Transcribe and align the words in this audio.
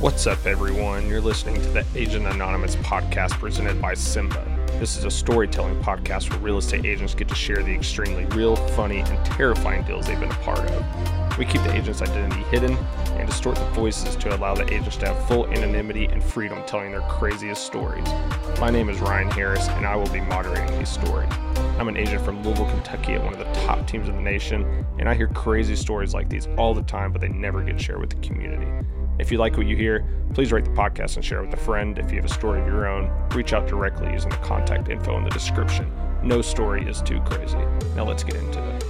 What's 0.00 0.26
up, 0.26 0.46
everyone? 0.46 1.08
You're 1.08 1.20
listening 1.20 1.60
to 1.60 1.68
the 1.68 1.84
Agent 1.94 2.26
Anonymous 2.26 2.74
podcast 2.76 3.32
presented 3.32 3.82
by 3.82 3.92
Symba. 3.92 4.42
This 4.80 4.96
is 4.96 5.04
a 5.04 5.10
storytelling 5.10 5.78
podcast 5.82 6.30
where 6.30 6.38
real 6.38 6.56
estate 6.56 6.86
agents 6.86 7.14
get 7.14 7.28
to 7.28 7.34
share 7.34 7.62
the 7.62 7.74
extremely 7.74 8.24
real, 8.34 8.56
funny, 8.56 9.00
and 9.00 9.26
terrifying 9.26 9.82
deals 9.82 10.06
they've 10.06 10.18
been 10.18 10.30
a 10.30 10.34
part 10.36 10.60
of. 10.60 11.36
We 11.38 11.44
keep 11.44 11.62
the 11.64 11.74
agent's 11.74 12.00
identity 12.00 12.40
hidden 12.44 12.78
and 13.18 13.28
distort 13.28 13.56
the 13.56 13.64
voices 13.72 14.16
to 14.16 14.34
allow 14.34 14.54
the 14.54 14.64
agents 14.72 14.96
to 14.96 15.08
have 15.08 15.28
full 15.28 15.46
anonymity 15.48 16.06
and 16.06 16.24
freedom 16.24 16.62
telling 16.64 16.92
their 16.92 17.02
craziest 17.02 17.62
stories. 17.62 18.08
My 18.58 18.70
name 18.70 18.88
is 18.88 19.00
Ryan 19.00 19.30
Harris, 19.30 19.68
and 19.68 19.84
I 19.84 19.96
will 19.96 20.08
be 20.08 20.22
moderating 20.22 20.78
these 20.78 20.88
stories. 20.88 21.28
I'm 21.78 21.88
an 21.88 21.98
agent 21.98 22.24
from 22.24 22.42
Louisville, 22.42 22.70
Kentucky 22.70 23.12
at 23.12 23.22
one 23.22 23.34
of 23.34 23.38
the 23.38 23.52
top 23.66 23.86
teams 23.86 24.08
in 24.08 24.16
the 24.16 24.22
nation, 24.22 24.86
and 24.98 25.10
I 25.10 25.14
hear 25.14 25.28
crazy 25.28 25.76
stories 25.76 26.14
like 26.14 26.30
these 26.30 26.46
all 26.56 26.72
the 26.72 26.84
time, 26.84 27.12
but 27.12 27.20
they 27.20 27.28
never 27.28 27.62
get 27.62 27.78
shared 27.78 28.00
with 28.00 28.08
the 28.08 28.26
community. 28.26 28.66
If 29.20 29.30
you 29.30 29.36
like 29.36 29.58
what 29.58 29.66
you 29.66 29.76
hear, 29.76 30.06
please 30.32 30.50
rate 30.50 30.64
the 30.64 30.70
podcast 30.70 31.16
and 31.16 31.24
share 31.24 31.42
it 31.42 31.50
with 31.50 31.52
a 31.52 31.62
friend. 31.62 31.98
If 31.98 32.10
you 32.10 32.16
have 32.16 32.24
a 32.24 32.32
story 32.32 32.58
of 32.62 32.66
your 32.66 32.86
own, 32.86 33.10
reach 33.34 33.52
out 33.52 33.68
directly 33.68 34.10
using 34.10 34.30
the 34.30 34.38
contact 34.38 34.88
info 34.88 35.14
in 35.18 35.24
the 35.24 35.30
description. 35.30 35.92
No 36.22 36.40
story 36.40 36.88
is 36.88 37.02
too 37.02 37.20
crazy. 37.20 37.58
Now 37.94 38.04
let's 38.04 38.24
get 38.24 38.36
into 38.36 38.66
it. 38.66 38.84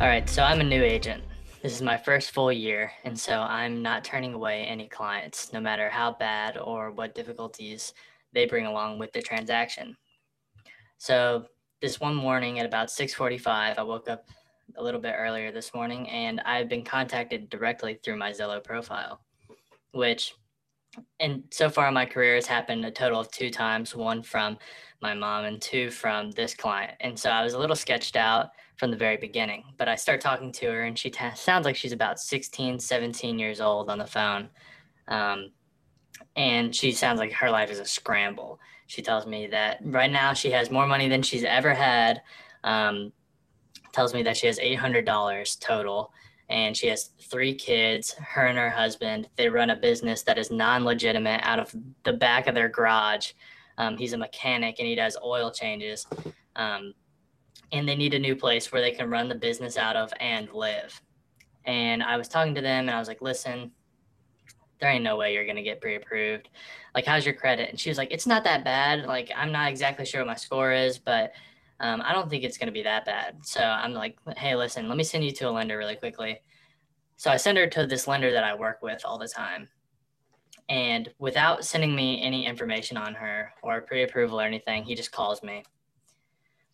All 0.00 0.06
right, 0.06 0.28
so 0.28 0.44
I'm 0.44 0.60
a 0.60 0.64
new 0.64 0.80
agent. 0.80 1.24
This 1.60 1.74
is 1.74 1.82
my 1.82 1.96
first 1.96 2.30
full 2.30 2.52
year, 2.52 2.92
and 3.02 3.18
so 3.18 3.40
I'm 3.40 3.82
not 3.82 4.04
turning 4.04 4.34
away 4.34 4.62
any 4.62 4.88
clients, 4.88 5.52
no 5.52 5.58
matter 5.58 5.90
how 5.90 6.12
bad 6.12 6.56
or 6.56 6.92
what 6.92 7.16
difficulties 7.16 7.94
they 8.32 8.46
bring 8.46 8.66
along 8.66 9.00
with 9.00 9.12
the 9.12 9.20
transaction. 9.20 9.96
So 10.98 11.46
this 11.80 11.98
one 11.98 12.14
morning 12.14 12.60
at 12.60 12.66
about 12.66 12.90
6:45, 12.90 13.76
I 13.76 13.82
woke 13.82 14.08
up 14.08 14.24
a 14.76 14.82
little 14.82 15.00
bit 15.00 15.14
earlier 15.16 15.52
this 15.52 15.74
morning, 15.74 16.08
and 16.08 16.40
I've 16.40 16.68
been 16.68 16.84
contacted 16.84 17.48
directly 17.50 17.98
through 18.02 18.16
my 18.16 18.30
Zillow 18.30 18.62
profile, 18.62 19.20
which, 19.92 20.34
and 21.20 21.44
so 21.50 21.70
far 21.70 21.88
in 21.88 21.94
my 21.94 22.06
career 22.06 22.34
has 22.34 22.46
happened 22.46 22.84
a 22.84 22.90
total 22.90 23.20
of 23.20 23.30
two 23.30 23.50
times 23.50 23.94
one 23.94 24.22
from 24.22 24.58
my 25.00 25.14
mom 25.14 25.44
and 25.44 25.60
two 25.60 25.90
from 25.90 26.30
this 26.32 26.54
client. 26.54 26.92
And 27.00 27.18
so 27.18 27.30
I 27.30 27.42
was 27.42 27.54
a 27.54 27.58
little 27.58 27.76
sketched 27.76 28.16
out 28.16 28.50
from 28.76 28.90
the 28.90 28.96
very 28.96 29.16
beginning, 29.16 29.64
but 29.78 29.88
I 29.88 29.96
start 29.96 30.20
talking 30.20 30.52
to 30.52 30.66
her, 30.66 30.82
and 30.82 30.98
she 30.98 31.10
t- 31.10 31.24
sounds 31.34 31.64
like 31.64 31.76
she's 31.76 31.92
about 31.92 32.20
16, 32.20 32.78
17 32.78 33.38
years 33.38 33.60
old 33.60 33.90
on 33.90 33.98
the 33.98 34.06
phone. 34.06 34.48
Um, 35.08 35.52
and 36.36 36.74
she 36.74 36.92
sounds 36.92 37.18
like 37.18 37.32
her 37.32 37.50
life 37.50 37.70
is 37.70 37.78
a 37.78 37.84
scramble. 37.84 38.60
She 38.86 39.02
tells 39.02 39.26
me 39.26 39.46
that 39.48 39.78
right 39.84 40.10
now 40.10 40.32
she 40.32 40.50
has 40.50 40.70
more 40.70 40.86
money 40.86 41.08
than 41.08 41.22
she's 41.22 41.44
ever 41.44 41.74
had. 41.74 42.22
Um, 42.64 43.12
tells 43.92 44.14
me 44.14 44.22
that 44.22 44.36
she 44.36 44.46
has 44.46 44.58
$800 44.58 45.60
total 45.60 46.12
and 46.48 46.76
she 46.76 46.88
has 46.88 47.10
three 47.20 47.54
kids 47.54 48.12
her 48.12 48.46
and 48.46 48.58
her 48.58 48.70
husband. 48.70 49.28
They 49.36 49.48
run 49.48 49.70
a 49.70 49.76
business 49.76 50.22
that 50.22 50.38
is 50.38 50.50
non-legitimate 50.50 51.40
out 51.44 51.58
of 51.58 51.74
the 52.04 52.12
back 52.12 52.46
of 52.46 52.54
their 52.54 52.68
garage. 52.68 53.32
Um, 53.78 53.96
he's 53.96 54.12
a 54.12 54.18
mechanic 54.18 54.76
and 54.78 54.86
he 54.86 54.94
does 54.94 55.16
oil 55.24 55.50
changes. 55.50 56.06
Um, 56.56 56.94
and 57.72 57.88
they 57.88 57.96
need 57.96 58.12
a 58.12 58.18
new 58.18 58.36
place 58.36 58.70
where 58.70 58.82
they 58.82 58.90
can 58.90 59.10
run 59.10 59.28
the 59.28 59.34
business 59.34 59.78
out 59.78 59.96
of 59.96 60.12
and 60.20 60.52
live. 60.52 61.00
And 61.64 62.02
i 62.02 62.16
was 62.16 62.28
talking 62.28 62.54
to 62.56 62.60
them 62.60 62.88
and 62.88 62.90
i 62.90 62.98
was 62.98 63.08
like 63.08 63.22
listen 63.22 63.70
there 64.80 64.90
ain't 64.90 65.04
no 65.04 65.16
way 65.16 65.32
you're 65.32 65.44
to 65.46 65.62
get 65.62 65.80
pre-approved. 65.80 66.48
Like 66.92 67.06
how's 67.06 67.24
your 67.24 67.36
credit? 67.36 67.70
And 67.70 67.78
she 67.78 67.88
was 67.88 67.98
like 67.98 68.10
it's 68.10 68.26
not 68.26 68.44
that 68.44 68.64
bad. 68.64 69.06
Like 69.06 69.30
i'm 69.34 69.52
not 69.52 69.70
exactly 69.70 70.04
sure 70.04 70.20
what 70.20 70.26
my 70.26 70.34
score 70.34 70.72
is 70.72 70.98
but 70.98 71.32
um, 71.82 72.00
I 72.04 72.12
don't 72.12 72.30
think 72.30 72.44
it's 72.44 72.56
going 72.56 72.68
to 72.68 72.72
be 72.72 72.84
that 72.84 73.04
bad. 73.04 73.44
So 73.44 73.60
I'm 73.60 73.92
like, 73.92 74.16
hey, 74.36 74.54
listen, 74.54 74.88
let 74.88 74.96
me 74.96 75.02
send 75.02 75.24
you 75.24 75.32
to 75.32 75.48
a 75.48 75.50
lender 75.50 75.76
really 75.76 75.96
quickly. 75.96 76.40
So 77.16 77.30
I 77.30 77.36
send 77.36 77.58
her 77.58 77.66
to 77.66 77.86
this 77.86 78.06
lender 78.06 78.30
that 78.30 78.44
I 78.44 78.54
work 78.54 78.78
with 78.82 79.02
all 79.04 79.18
the 79.18 79.26
time. 79.26 79.68
And 80.68 81.12
without 81.18 81.64
sending 81.64 81.94
me 81.94 82.22
any 82.22 82.46
information 82.46 82.96
on 82.96 83.14
her 83.14 83.52
or 83.64 83.80
pre 83.80 84.04
approval 84.04 84.40
or 84.40 84.44
anything, 84.44 84.84
he 84.84 84.94
just 84.94 85.10
calls 85.10 85.42
me. 85.42 85.64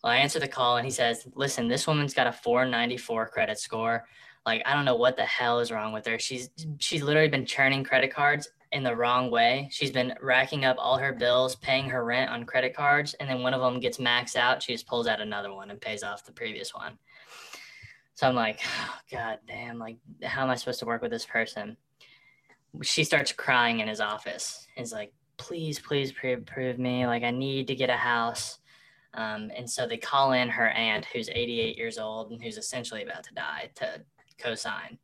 Well, 0.03 0.13
I 0.13 0.17
answer 0.17 0.39
the 0.39 0.47
call 0.47 0.77
and 0.77 0.85
he 0.85 0.91
says, 0.91 1.27
listen, 1.33 1.67
this 1.67 1.87
woman's 1.87 2.13
got 2.13 2.27
a 2.27 2.31
494 2.31 3.29
credit 3.29 3.59
score. 3.59 4.05
Like, 4.45 4.61
I 4.65 4.75
don't 4.75 4.85
know 4.85 4.95
what 4.95 5.17
the 5.17 5.25
hell 5.25 5.59
is 5.59 5.71
wrong 5.71 5.91
with 5.91 6.05
her. 6.05 6.19
She's 6.19 6.51
she's 6.77 7.01
literally 7.01 7.27
been 7.29 7.47
churning 7.47 7.83
credit 7.83 8.13
cards 8.13 8.47
in 8.71 8.83
the 8.83 8.95
wrong 8.95 9.31
way. 9.31 9.67
She's 9.71 9.91
been 9.91 10.13
racking 10.21 10.65
up 10.65 10.77
all 10.79 10.97
her 10.97 11.13
bills, 11.13 11.55
paying 11.55 11.89
her 11.89 12.05
rent 12.05 12.29
on 12.29 12.45
credit 12.45 12.75
cards, 12.75 13.13
and 13.15 13.29
then 13.29 13.41
one 13.41 13.53
of 13.53 13.61
them 13.61 13.79
gets 13.79 13.97
maxed 13.97 14.35
out. 14.35 14.61
She 14.61 14.73
just 14.73 14.87
pulls 14.87 15.07
out 15.07 15.21
another 15.21 15.53
one 15.53 15.71
and 15.71 15.81
pays 15.81 16.03
off 16.03 16.25
the 16.25 16.31
previous 16.31 16.73
one. 16.73 16.97
So 18.15 18.27
I'm 18.27 18.35
like, 18.35 18.59
oh, 18.81 18.95
God 19.11 19.39
damn, 19.47 19.79
like, 19.79 19.97
how 20.23 20.43
am 20.43 20.49
I 20.49 20.55
supposed 20.55 20.79
to 20.79 20.85
work 20.85 21.01
with 21.01 21.11
this 21.11 21.25
person? 21.25 21.77
She 22.83 23.03
starts 23.03 23.31
crying 23.31 23.79
in 23.79 23.87
his 23.87 24.01
office. 24.01 24.67
He's 24.75 24.93
like, 24.93 25.13
please, 25.37 25.79
please 25.79 26.11
pre-approve 26.11 26.77
me. 26.77 27.07
Like, 27.07 27.23
I 27.23 27.31
need 27.31 27.67
to 27.67 27.75
get 27.75 27.89
a 27.89 27.97
house. 27.97 28.59
Um, 29.15 29.51
and 29.55 29.67
so 29.67 29.87
they 29.87 29.97
call 29.97 30.33
in 30.33 30.49
her 30.49 30.69
aunt, 30.69 31.05
who's 31.05 31.29
88 31.29 31.77
years 31.77 31.97
old 31.97 32.31
and 32.31 32.41
who's 32.41 32.57
essentially 32.57 33.03
about 33.03 33.23
to 33.23 33.33
die, 33.33 33.71
to 33.75 34.01
co-sign. 34.37 34.99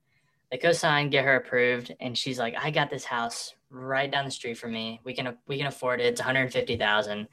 They 0.52 0.58
co-sign, 0.58 1.10
get 1.10 1.26
her 1.26 1.36
approved, 1.38 1.94
and 2.00 2.18
she's 2.18 2.40
like, 2.40 2.56
"I 2.58 2.72
got 2.72 2.90
this 2.90 3.06
house 3.06 3.54
right 3.70 4.12
down 4.12 4.26
the 4.26 4.32
street 4.32 4.58
from 4.58 4.72
me. 4.74 5.02
We 5.04 5.14
can 5.14 5.38
we 5.48 5.58
can 5.58 5.68
afford 5.68 6.00
it. 6.00 6.06
It's 6.06 6.22
one 6.22 6.36
hundred 6.36 6.54
fifty 6.54 6.78
thousand. 6.78 7.28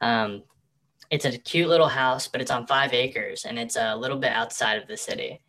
Um, 0.00 0.42
it's 1.10 1.24
a 1.24 1.36
cute 1.36 1.68
little 1.68 1.88
house, 1.88 2.28
but 2.28 2.40
it's 2.40 2.50
on 2.50 2.66
five 2.66 2.94
acres, 2.94 3.44
and 3.44 3.58
it's 3.58 3.76
a 3.76 3.96
little 3.96 4.18
bit 4.18 4.32
outside 4.32 4.80
of 4.80 4.88
the 4.88 4.96
city. 4.96 5.40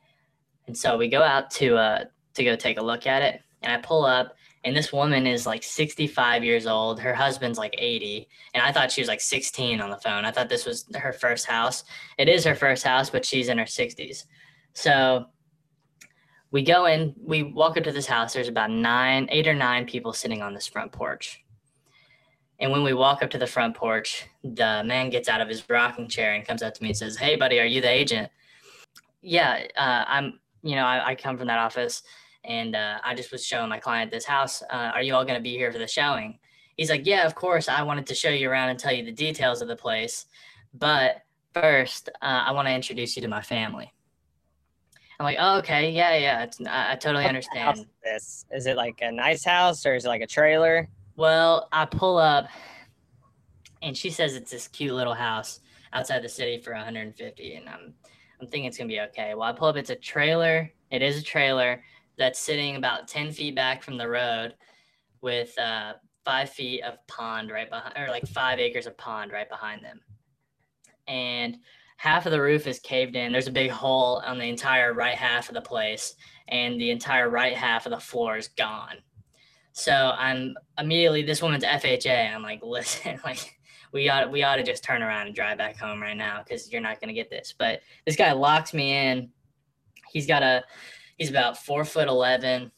And 0.67 0.77
so 0.77 0.97
we 0.97 1.07
go 1.07 1.21
out 1.21 1.51
to 1.51 1.77
uh 1.77 2.05
to 2.35 2.43
go 2.43 2.55
take 2.55 2.77
a 2.77 2.83
look 2.83 3.07
at 3.07 3.21
it, 3.21 3.41
and 3.61 3.71
I 3.71 3.77
pull 3.77 4.05
up, 4.05 4.35
and 4.63 4.75
this 4.75 4.93
woman 4.93 5.27
is 5.27 5.45
like 5.45 5.61
65 5.61 6.43
years 6.43 6.67
old. 6.67 6.99
Her 6.99 7.13
husband's 7.13 7.57
like 7.57 7.75
80. 7.77 8.27
And 8.53 8.63
I 8.63 8.71
thought 8.71 8.91
she 8.91 9.01
was 9.01 9.09
like 9.09 9.19
16 9.19 9.81
on 9.81 9.89
the 9.89 9.97
phone. 9.97 10.23
I 10.25 10.31
thought 10.31 10.49
this 10.49 10.65
was 10.65 10.85
her 10.95 11.11
first 11.11 11.45
house. 11.45 11.83
It 12.17 12.29
is 12.29 12.45
her 12.45 12.55
first 12.55 12.83
house, 12.83 13.09
but 13.09 13.25
she's 13.25 13.49
in 13.49 13.57
her 13.57 13.65
60s. 13.65 14.23
So 14.73 15.25
we 16.53 16.61
go 16.61 16.85
in, 16.85 17.15
we 17.19 17.41
walk 17.41 17.77
into 17.77 17.91
this 17.91 18.05
house. 18.05 18.33
There's 18.33 18.47
about 18.47 18.69
nine, 18.69 19.27
eight 19.31 19.47
or 19.47 19.55
nine 19.55 19.87
people 19.87 20.13
sitting 20.13 20.43
on 20.43 20.53
this 20.53 20.67
front 20.67 20.91
porch. 20.91 21.43
And 22.59 22.71
when 22.71 22.83
we 22.83 22.93
walk 22.93 23.23
up 23.23 23.31
to 23.31 23.39
the 23.39 23.47
front 23.47 23.75
porch, 23.75 24.25
the 24.43 24.83
man 24.85 25.09
gets 25.09 25.27
out 25.27 25.41
of 25.41 25.49
his 25.49 25.67
rocking 25.67 26.07
chair 26.07 26.35
and 26.35 26.45
comes 26.45 26.61
up 26.61 26.75
to 26.75 26.83
me 26.83 26.89
and 26.89 26.97
says, 26.97 27.17
Hey, 27.17 27.35
buddy, 27.35 27.59
are 27.59 27.65
you 27.65 27.81
the 27.81 27.89
agent? 27.89 28.29
Yeah, 29.23 29.63
uh, 29.75 30.05
I'm, 30.07 30.39
you 30.61 30.75
know, 30.75 30.85
I, 30.85 31.09
I, 31.09 31.15
come 31.15 31.39
from 31.39 31.47
that 31.47 31.57
office 31.57 32.03
and 32.43 32.75
uh, 32.75 32.99
I 33.03 33.15
just 33.15 33.31
was 33.31 33.43
showing 33.43 33.69
my 33.69 33.79
client 33.79 34.11
this 34.11 34.25
house. 34.25 34.61
Uh, 34.69 34.91
are 34.93 35.01
you 35.01 35.15
all 35.15 35.25
going 35.25 35.39
to 35.39 35.43
be 35.43 35.57
here 35.57 35.71
for 35.71 35.79
the 35.79 35.87
showing? 35.87 36.37
He's 36.77 36.91
like, 36.91 37.07
Yeah, 37.07 37.25
of 37.25 37.33
course. 37.33 37.67
I 37.67 37.81
wanted 37.81 38.05
to 38.07 38.15
show 38.15 38.29
you 38.29 38.47
around 38.47 38.69
and 38.69 38.77
tell 38.77 38.93
you 38.93 39.03
the 39.03 39.11
details 39.11 39.63
of 39.63 39.67
the 39.67 39.75
place. 39.75 40.27
But 40.71 41.23
first, 41.51 42.09
uh, 42.21 42.43
I 42.45 42.51
want 42.51 42.67
to 42.67 42.73
introduce 42.73 43.15
you 43.15 43.23
to 43.23 43.27
my 43.27 43.41
family. 43.41 43.91
I'm 45.23 45.25
like, 45.25 45.37
oh, 45.39 45.57
okay, 45.59 45.89
yeah, 45.89 46.17
yeah, 46.17 46.43
it's, 46.43 46.59
I, 46.67 46.91
I 46.91 46.95
totally 46.95 47.23
understand. 47.25 47.85
This 48.03 48.45
is 48.51 48.65
it 48.65 48.75
like 48.75 48.99
a 49.01 49.09
nice 49.09 49.45
house 49.45 49.85
or 49.85 49.95
is 49.95 50.03
it 50.03 50.09
like 50.09 50.21
a 50.21 50.27
trailer? 50.27 50.89
Well, 51.15 51.69
I 51.71 51.85
pull 51.85 52.17
up, 52.17 52.49
and 53.81 53.95
she 53.95 54.09
says 54.09 54.35
it's 54.35 54.51
this 54.51 54.67
cute 54.67 54.93
little 54.93 55.13
house 55.13 55.61
outside 55.93 56.23
the 56.23 56.27
city 56.27 56.59
for 56.59 56.73
150, 56.73 57.55
and 57.55 57.69
I'm 57.69 57.93
I'm 58.41 58.47
thinking 58.47 58.65
it's 58.65 58.77
gonna 58.77 58.89
be 58.89 58.99
okay. 58.99 59.33
Well, 59.33 59.43
I 59.43 59.53
pull 59.53 59.69
up, 59.69 59.77
it's 59.77 59.91
a 59.91 59.95
trailer. 59.95 60.69
It 60.91 61.01
is 61.01 61.17
a 61.17 61.23
trailer 61.23 61.81
that's 62.17 62.39
sitting 62.39 62.75
about 62.75 63.07
10 63.07 63.31
feet 63.31 63.55
back 63.55 63.81
from 63.81 63.97
the 63.97 64.09
road, 64.09 64.55
with 65.21 65.57
uh, 65.57 65.93
five 66.25 66.49
feet 66.49 66.83
of 66.83 66.97
pond 67.07 67.49
right 67.49 67.69
behind, 67.69 67.93
or 67.97 68.09
like 68.09 68.27
five 68.27 68.59
acres 68.59 68.87
of 68.87 68.97
pond 68.97 69.31
right 69.31 69.47
behind 69.47 69.85
them, 69.85 70.01
and 71.07 71.59
half 71.97 72.25
of 72.25 72.31
the 72.31 72.41
roof 72.41 72.67
is 72.67 72.79
caved 72.79 73.15
in. 73.15 73.31
There's 73.31 73.47
a 73.47 73.51
big 73.51 73.71
hole 73.71 74.21
on 74.25 74.37
the 74.37 74.47
entire 74.47 74.93
right 74.93 75.15
half 75.15 75.49
of 75.49 75.55
the 75.55 75.61
place, 75.61 76.15
and 76.47 76.79
the 76.79 76.91
entire 76.91 77.29
right 77.29 77.55
half 77.55 77.85
of 77.85 77.91
the 77.91 77.99
floor 77.99 78.37
is 78.37 78.49
gone. 78.49 78.97
So 79.73 80.13
I'm 80.17 80.55
immediately 80.77 81.23
this 81.23 81.41
woman's 81.41 81.63
FHA. 81.63 82.33
I'm 82.33 82.43
like, 82.43 82.61
listen, 82.63 83.19
like 83.23 83.57
we 83.91 84.09
ought 84.09 84.31
we 84.31 84.43
ought 84.43 84.57
to 84.57 84.63
just 84.63 84.83
turn 84.83 85.03
around 85.03 85.27
and 85.27 85.35
drive 85.35 85.57
back 85.57 85.77
home 85.77 86.01
right 86.01 86.17
now 86.17 86.41
because 86.43 86.71
you're 86.71 86.81
not 86.81 86.99
gonna 86.99 87.13
get 87.13 87.29
this. 87.29 87.53
But 87.57 87.81
this 88.05 88.15
guy 88.15 88.31
locks 88.31 88.73
me 88.73 88.93
in. 88.93 89.29
He's 90.11 90.27
got 90.27 90.43
a 90.43 90.63
he's 91.17 91.29
about 91.29 91.57
four 91.57 91.85
foot 91.85 92.07
eleven, 92.07 92.71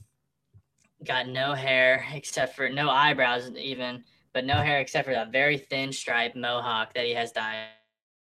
got 1.04 1.28
no 1.28 1.54
hair 1.54 2.06
except 2.14 2.56
for 2.56 2.70
no 2.70 2.90
eyebrows 2.90 3.52
even, 3.58 4.04
but 4.34 4.46
no 4.46 4.56
hair 4.56 4.80
except 4.80 5.08
for 5.08 5.14
that 5.14 5.32
very 5.32 5.58
thin 5.58 5.92
striped 5.92 6.36
mohawk 6.36 6.94
that 6.94 7.06
he 7.06 7.14
has 7.14 7.32
dyed 7.32 7.68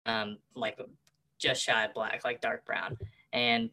um, 0.07 0.39
like 0.55 0.79
just 1.39 1.63
shy 1.63 1.85
of 1.85 1.95
black, 1.95 2.23
like 2.25 2.41
dark 2.41 2.65
brown. 2.65 2.97
And 3.33 3.71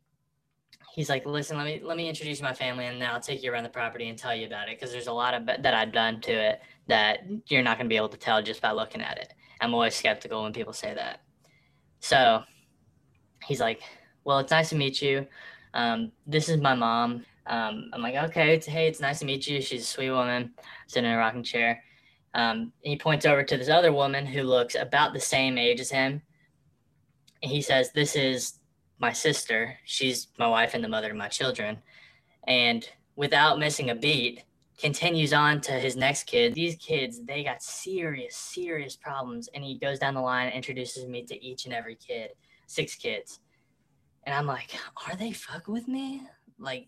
he's 0.93 1.09
like, 1.09 1.25
listen, 1.25 1.57
let 1.57 1.65
me 1.65 1.81
let 1.83 1.97
me 1.97 2.09
introduce 2.09 2.41
my 2.41 2.53
family, 2.53 2.85
and 2.85 3.01
then 3.01 3.09
I'll 3.09 3.21
take 3.21 3.43
you 3.43 3.51
around 3.51 3.63
the 3.63 3.69
property 3.69 4.09
and 4.09 4.17
tell 4.17 4.35
you 4.35 4.47
about 4.47 4.69
it 4.69 4.79
because 4.79 4.91
there's 4.91 5.07
a 5.07 5.13
lot 5.13 5.33
of 5.33 5.45
that 5.45 5.73
I've 5.73 5.93
done 5.93 6.21
to 6.21 6.31
it 6.31 6.61
that 6.87 7.19
you're 7.47 7.63
not 7.63 7.77
going 7.77 7.85
to 7.85 7.89
be 7.89 7.97
able 7.97 8.09
to 8.09 8.17
tell 8.17 8.41
just 8.41 8.61
by 8.61 8.71
looking 8.71 9.01
at 9.01 9.17
it. 9.17 9.33
I'm 9.61 9.73
always 9.73 9.95
skeptical 9.95 10.43
when 10.43 10.53
people 10.53 10.73
say 10.73 10.93
that. 10.93 11.21
So 11.99 12.43
he's 13.45 13.59
like, 13.59 13.81
well, 14.23 14.39
it's 14.39 14.51
nice 14.51 14.69
to 14.69 14.75
meet 14.75 15.01
you. 15.01 15.27
Um, 15.73 16.11
this 16.25 16.49
is 16.49 16.59
my 16.59 16.73
mom. 16.73 17.25
Um, 17.47 17.89
I'm 17.93 18.01
like, 18.01 18.15
okay, 18.15 18.55
it's, 18.55 18.65
hey, 18.65 18.87
it's 18.87 18.99
nice 18.99 19.19
to 19.19 19.25
meet 19.25 19.47
you. 19.47 19.61
She's 19.61 19.83
a 19.83 19.85
sweet 19.85 20.09
woman, 20.09 20.53
sitting 20.87 21.09
in 21.09 21.15
a 21.15 21.17
rocking 21.17 21.43
chair. 21.43 21.83
Um, 22.33 22.71
he 22.81 22.95
points 22.95 23.25
over 23.25 23.43
to 23.43 23.57
this 23.57 23.69
other 23.69 23.91
woman 23.91 24.25
who 24.25 24.43
looks 24.43 24.75
about 24.75 25.13
the 25.13 25.19
same 25.19 25.57
age 25.57 25.79
as 25.79 25.91
him. 25.91 26.21
And 27.43 27.51
he 27.51 27.61
says, 27.61 27.91
This 27.91 28.15
is 28.15 28.59
my 28.99 29.11
sister. 29.11 29.77
She's 29.85 30.27
my 30.37 30.47
wife 30.47 30.73
and 30.73 30.83
the 30.83 30.87
mother 30.87 31.11
of 31.11 31.17
my 31.17 31.27
children. 31.27 31.79
And 32.47 32.87
without 33.15 33.59
missing 33.59 33.89
a 33.89 33.95
beat, 33.95 34.43
continues 34.77 35.31
on 35.33 35.61
to 35.61 35.73
his 35.73 35.95
next 35.95 36.23
kid. 36.23 36.53
These 36.53 36.75
kids, 36.77 37.21
they 37.23 37.43
got 37.43 37.61
serious, 37.61 38.35
serious 38.35 38.95
problems. 38.95 39.49
And 39.53 39.63
he 39.63 39.77
goes 39.77 39.99
down 39.99 40.15
the 40.15 40.21
line 40.21 40.47
and 40.47 40.55
introduces 40.55 41.05
me 41.07 41.23
to 41.25 41.45
each 41.45 41.65
and 41.65 41.73
every 41.73 41.95
kid, 41.95 42.31
six 42.67 42.95
kids. 42.95 43.39
And 44.23 44.33
I'm 44.33 44.47
like, 44.47 44.75
are 45.07 45.15
they 45.15 45.31
fucking 45.31 45.73
with 45.73 45.87
me? 45.87 46.23
Like, 46.57 46.87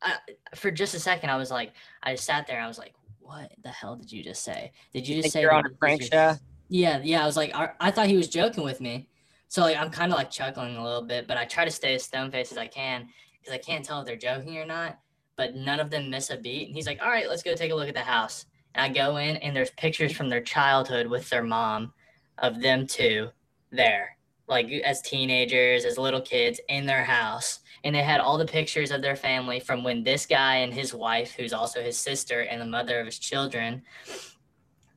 I, 0.00 0.16
for 0.54 0.70
just 0.70 0.94
a 0.94 1.00
second, 1.00 1.30
I 1.30 1.36
was 1.36 1.50
like, 1.50 1.72
I 2.02 2.14
sat 2.14 2.46
there. 2.46 2.60
I 2.60 2.66
was 2.66 2.78
like, 2.78 2.94
what 3.22 3.52
the 3.62 3.68
hell 3.68 3.96
did 3.96 4.10
you 4.12 4.22
just 4.22 4.42
say? 4.42 4.72
Did 4.92 5.06
you 5.08 5.22
just 5.22 5.32
say 5.32 5.42
you're 5.42 5.52
on 5.52 5.66
a 5.66 5.70
prank 5.70 6.02
show? 6.02 6.36
yeah, 6.68 7.00
yeah. 7.02 7.22
I 7.22 7.26
was 7.26 7.36
like, 7.36 7.54
I, 7.54 7.70
I 7.80 7.90
thought 7.90 8.06
he 8.06 8.16
was 8.16 8.28
joking 8.28 8.64
with 8.64 8.80
me. 8.80 9.08
So 9.48 9.62
like, 9.62 9.76
I'm 9.76 9.90
kind 9.90 10.10
of 10.10 10.18
like 10.18 10.30
chuckling 10.30 10.76
a 10.76 10.84
little 10.84 11.02
bit, 11.02 11.28
but 11.28 11.36
I 11.36 11.44
try 11.44 11.64
to 11.64 11.70
stay 11.70 11.94
as 11.94 12.02
stone 12.02 12.30
faced 12.30 12.52
as 12.52 12.58
I 12.58 12.66
can 12.66 13.08
because 13.38 13.52
I 13.52 13.58
can't 13.58 13.84
tell 13.84 14.00
if 14.00 14.06
they're 14.06 14.16
joking 14.16 14.56
or 14.58 14.64
not. 14.64 14.98
But 15.36 15.54
none 15.54 15.80
of 15.80 15.90
them 15.90 16.10
miss 16.10 16.30
a 16.30 16.36
beat. 16.36 16.68
And 16.68 16.76
he's 16.76 16.86
like, 16.86 17.02
all 17.02 17.10
right, 17.10 17.28
let's 17.28 17.42
go 17.42 17.54
take 17.54 17.72
a 17.72 17.74
look 17.74 17.88
at 17.88 17.94
the 17.94 18.00
house. 18.00 18.46
And 18.74 18.84
I 18.84 18.88
go 18.88 19.16
in, 19.18 19.36
and 19.36 19.54
there's 19.54 19.70
pictures 19.72 20.12
from 20.12 20.28
their 20.28 20.42
childhood 20.42 21.06
with 21.06 21.28
their 21.28 21.42
mom 21.42 21.92
of 22.38 22.60
them 22.62 22.86
two 22.86 23.28
there, 23.70 24.16
like 24.48 24.70
as 24.70 25.02
teenagers, 25.02 25.84
as 25.84 25.98
little 25.98 26.20
kids 26.20 26.60
in 26.68 26.86
their 26.86 27.04
house. 27.04 27.60
And 27.84 27.94
they 27.94 28.02
had 28.02 28.20
all 28.20 28.38
the 28.38 28.46
pictures 28.46 28.90
of 28.90 29.02
their 29.02 29.16
family 29.16 29.58
from 29.60 29.82
when 29.82 30.04
this 30.04 30.26
guy 30.26 30.56
and 30.56 30.72
his 30.72 30.94
wife, 30.94 31.32
who's 31.32 31.52
also 31.52 31.82
his 31.82 31.98
sister 31.98 32.40
and 32.42 32.60
the 32.60 32.66
mother 32.66 33.00
of 33.00 33.06
his 33.06 33.18
children, 33.18 33.82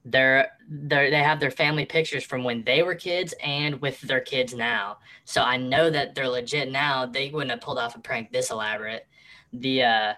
they're, 0.05 0.51
they're 0.69 1.09
they 1.09 1.23
have 1.23 1.39
their 1.39 1.49
family 1.49 1.85
pictures 1.85 2.23
from 2.23 2.43
when 2.43 2.63
they 2.63 2.83
were 2.83 2.93
kids 2.93 3.33
and 3.43 3.81
with 3.81 3.99
their 4.01 4.19
kids 4.19 4.53
now. 4.53 4.97
So 5.25 5.41
I 5.41 5.57
know 5.57 5.89
that 5.89 6.13
they're 6.13 6.29
legit 6.29 6.71
now. 6.71 7.07
They 7.07 7.29
wouldn't 7.31 7.49
have 7.51 7.61
pulled 7.61 7.79
off 7.79 7.95
a 7.95 7.99
prank 7.99 8.31
this 8.31 8.51
elaborate. 8.51 9.07
The 9.53 9.83
uh 9.83 10.13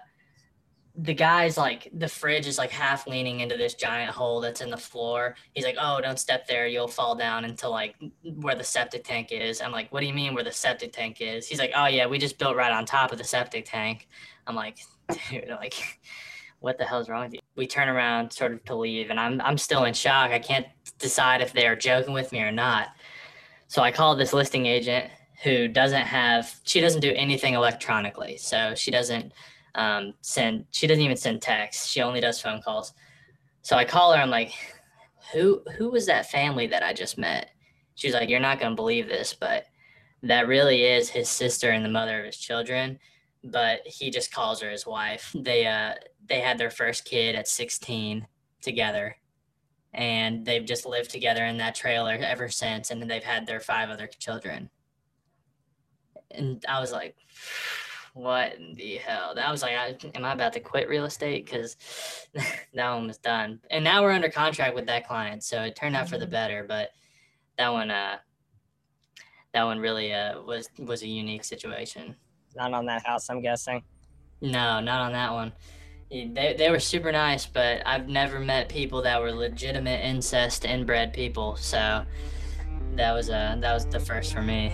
the 1.00 1.14
guy's 1.14 1.56
like 1.56 1.88
the 1.92 2.08
fridge 2.08 2.48
is 2.48 2.58
like 2.58 2.70
half 2.70 3.06
leaning 3.06 3.38
into 3.38 3.56
this 3.56 3.74
giant 3.74 4.10
hole 4.10 4.40
that's 4.40 4.60
in 4.60 4.68
the 4.68 4.76
floor. 4.76 5.36
He's 5.54 5.64
like, 5.64 5.76
"Oh, 5.80 6.00
don't 6.00 6.18
step 6.18 6.48
there. 6.48 6.66
You'll 6.66 6.88
fall 6.88 7.14
down 7.14 7.44
into 7.44 7.68
like 7.68 7.94
where 8.24 8.56
the 8.56 8.64
septic 8.64 9.04
tank 9.04 9.28
is." 9.30 9.60
I'm 9.60 9.70
like, 9.70 9.92
"What 9.92 10.00
do 10.00 10.06
you 10.06 10.12
mean 10.12 10.34
where 10.34 10.42
the 10.42 10.50
septic 10.50 10.92
tank 10.92 11.20
is?" 11.20 11.46
He's 11.46 11.60
like, 11.60 11.70
"Oh 11.76 11.86
yeah, 11.86 12.06
we 12.06 12.18
just 12.18 12.36
built 12.36 12.56
right 12.56 12.72
on 12.72 12.84
top 12.84 13.12
of 13.12 13.18
the 13.18 13.24
septic 13.24 13.64
tank." 13.66 14.08
I'm 14.48 14.56
like, 14.56 14.78
"Dude, 15.30 15.48
like 15.50 15.74
what 16.58 16.78
the 16.78 16.84
hell's 16.84 17.08
wrong 17.08 17.24
with 17.26 17.34
you?" 17.34 17.40
We 17.54 17.68
turn 17.68 17.88
around 17.88 18.32
sort 18.32 18.52
of 18.52 18.64
to 18.64 18.74
leave 18.74 19.10
and 19.10 19.20
I'm 19.20 19.40
I'm 19.40 19.58
still 19.58 19.84
in 19.84 19.94
shock. 19.94 20.32
I 20.32 20.40
can't 20.40 20.66
decide 20.98 21.42
if 21.42 21.52
they 21.52 21.68
are 21.68 21.76
joking 21.76 22.12
with 22.12 22.32
me 22.32 22.40
or 22.40 22.50
not. 22.50 22.88
So 23.68 23.82
I 23.82 23.92
call 23.92 24.16
this 24.16 24.32
listing 24.32 24.66
agent 24.66 25.10
who 25.44 25.68
doesn't 25.68 26.02
have 26.02 26.58
she 26.64 26.80
doesn't 26.80 27.02
do 27.02 27.12
anything 27.14 27.54
electronically. 27.54 28.36
So 28.36 28.74
she 28.74 28.90
doesn't 28.90 29.32
um, 29.78 30.12
send 30.20 30.66
she 30.72 30.86
doesn't 30.86 31.02
even 31.02 31.16
send 31.16 31.40
texts. 31.40 31.86
She 31.88 32.02
only 32.02 32.20
does 32.20 32.40
phone 32.40 32.60
calls. 32.60 32.92
So 33.62 33.76
I 33.76 33.84
call 33.84 34.12
her. 34.12 34.20
I'm 34.20 34.28
like, 34.28 34.52
who 35.32 35.62
who 35.76 35.90
was 35.90 36.04
that 36.06 36.30
family 36.30 36.66
that 36.66 36.82
I 36.82 36.92
just 36.92 37.16
met? 37.16 37.50
She's 37.94 38.12
like, 38.12 38.28
you're 38.28 38.40
not 38.40 38.58
gonna 38.58 38.74
believe 38.74 39.06
this, 39.06 39.34
but 39.38 39.66
that 40.24 40.48
really 40.48 40.82
is 40.82 41.08
his 41.08 41.28
sister 41.28 41.70
and 41.70 41.84
the 41.84 41.90
mother 41.90 42.18
of 42.18 42.26
his 42.26 42.36
children. 42.36 42.98
But 43.44 43.86
he 43.86 44.10
just 44.10 44.32
calls 44.32 44.60
her 44.60 44.70
his 44.70 44.84
wife. 44.84 45.34
They 45.38 45.66
uh 45.66 45.94
they 46.26 46.40
had 46.40 46.58
their 46.58 46.70
first 46.70 47.04
kid 47.04 47.36
at 47.36 47.46
16 47.46 48.26
together, 48.60 49.16
and 49.94 50.44
they've 50.44 50.64
just 50.64 50.86
lived 50.86 51.10
together 51.10 51.44
in 51.44 51.58
that 51.58 51.76
trailer 51.76 52.18
ever 52.20 52.48
since. 52.48 52.90
And 52.90 53.00
then 53.00 53.08
they've 53.08 53.22
had 53.22 53.46
their 53.46 53.60
five 53.60 53.90
other 53.90 54.08
children. 54.08 54.70
And 56.32 56.64
I 56.68 56.80
was 56.80 56.90
like, 56.90 57.14
what 58.14 58.54
in 58.54 58.74
the 58.74 58.96
hell? 58.96 59.34
That 59.34 59.50
was 59.50 59.62
like, 59.62 59.74
I, 59.74 59.96
am 60.14 60.24
I 60.24 60.32
about 60.32 60.52
to 60.54 60.60
quit 60.60 60.88
real 60.88 61.04
estate? 61.04 61.46
Because 61.46 61.76
that 62.74 62.94
one 62.94 63.06
was 63.06 63.18
done. 63.18 63.60
And 63.70 63.84
now 63.84 64.02
we're 64.02 64.12
under 64.12 64.28
contract 64.28 64.74
with 64.74 64.86
that 64.86 65.06
client, 65.06 65.42
so 65.42 65.62
it 65.62 65.76
turned 65.76 65.96
out 65.96 66.08
for 66.08 66.18
the 66.18 66.26
better. 66.26 66.64
But 66.66 66.90
that 67.56 67.72
one, 67.72 67.90
uh, 67.90 68.18
that 69.52 69.64
one 69.64 69.78
really 69.78 70.12
uh, 70.12 70.40
was 70.42 70.68
was 70.78 71.02
a 71.02 71.08
unique 71.08 71.44
situation. 71.44 72.16
Not 72.56 72.72
on 72.72 72.86
that 72.86 73.06
house, 73.06 73.28
I'm 73.30 73.40
guessing. 73.40 73.82
No, 74.40 74.80
not 74.80 75.00
on 75.00 75.12
that 75.12 75.32
one. 75.32 75.52
They, 76.10 76.54
they 76.56 76.70
were 76.70 76.80
super 76.80 77.12
nice, 77.12 77.44
but 77.44 77.82
I've 77.86 78.08
never 78.08 78.40
met 78.40 78.68
people 78.68 79.02
that 79.02 79.20
were 79.20 79.30
legitimate 79.30 80.04
incest 80.04 80.64
inbred 80.64 81.12
people. 81.12 81.56
So 81.56 82.04
that 82.94 83.12
was 83.12 83.30
uh 83.30 83.56
that 83.60 83.74
was 83.74 83.86
the 83.86 84.00
first 84.00 84.32
for 84.32 84.42
me. 84.42 84.72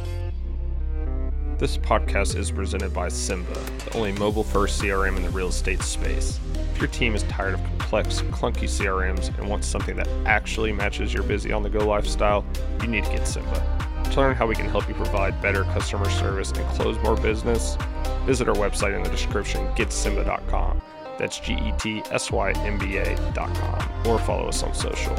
This 1.56 1.78
podcast 1.78 2.36
is 2.36 2.50
presented 2.50 2.92
by 2.92 3.06
Symba, 3.06 3.54
the 3.84 3.96
only 3.96 4.10
mobile 4.10 4.42
first 4.42 4.82
CRM 4.82 5.16
in 5.16 5.22
the 5.22 5.30
real 5.30 5.48
estate 5.48 5.82
space. 5.82 6.40
If 6.74 6.80
your 6.80 6.88
team 6.88 7.14
is 7.14 7.22
tired 7.24 7.54
of 7.54 7.60
complex, 7.62 8.22
clunky 8.22 8.64
CRMs 8.64 9.36
and 9.38 9.48
wants 9.48 9.68
something 9.68 9.94
that 9.94 10.08
actually 10.26 10.72
matches 10.72 11.14
your 11.14 11.22
busy 11.22 11.52
on 11.52 11.62
the 11.62 11.70
go 11.70 11.86
lifestyle, 11.86 12.44
you 12.82 12.88
need 12.88 13.04
to 13.04 13.10
get 13.10 13.22
Symba. 13.22 14.10
To 14.10 14.20
learn 14.20 14.34
how 14.34 14.48
we 14.48 14.56
can 14.56 14.68
help 14.68 14.88
you 14.88 14.94
provide 14.94 15.40
better 15.40 15.62
customer 15.62 16.10
service 16.10 16.50
and 16.50 16.66
close 16.70 17.00
more 17.04 17.16
business, 17.16 17.78
visit 18.26 18.48
our 18.48 18.56
website 18.56 18.96
in 18.96 19.04
the 19.04 19.10
description, 19.10 19.64
getsymba.com. 19.74 20.82
That's 21.20 21.38
G 21.38 21.52
E 21.52 21.72
T 21.78 22.02
S 22.10 22.32
Y 22.32 22.50
M 22.50 22.78
B 22.78 22.96
A.com, 22.96 24.06
or 24.06 24.18
follow 24.18 24.48
us 24.48 24.64
on 24.64 24.74
social. 24.74 25.16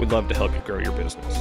We'd 0.00 0.10
love 0.10 0.28
to 0.28 0.34
help 0.34 0.54
you 0.54 0.60
grow 0.60 0.78
your 0.78 0.92
business. 0.92 1.38